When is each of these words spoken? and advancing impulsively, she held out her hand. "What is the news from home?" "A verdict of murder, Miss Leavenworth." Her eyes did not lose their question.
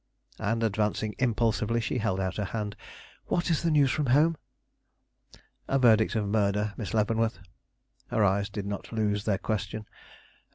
and 0.39 0.63
advancing 0.63 1.13
impulsively, 1.19 1.79
she 1.79 1.99
held 1.99 2.19
out 2.19 2.37
her 2.37 2.43
hand. 2.45 2.75
"What 3.27 3.51
is 3.51 3.61
the 3.61 3.69
news 3.69 3.91
from 3.91 4.07
home?" 4.07 4.35
"A 5.67 5.77
verdict 5.77 6.15
of 6.15 6.27
murder, 6.27 6.73
Miss 6.75 6.95
Leavenworth." 6.95 7.37
Her 8.07 8.25
eyes 8.25 8.49
did 8.49 8.65
not 8.65 8.91
lose 8.91 9.25
their 9.25 9.37
question. 9.37 9.85